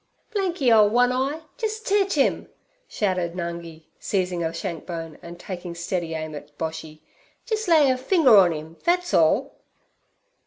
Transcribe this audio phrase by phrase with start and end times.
[0.31, 2.49] 'Blanky ole One eye, jes' tech 'im!'
[2.87, 7.01] shouted Nungi, seizing a shank bone and taking steady aim at Boshy.
[7.45, 9.53] 'Jes' lay a finger orn 'im, thet's all.'